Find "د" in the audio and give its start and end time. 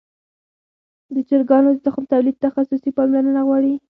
1.13-1.15, 1.73-1.77